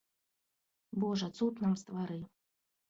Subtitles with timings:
[1.03, 2.21] Божа, цуд нам ствары.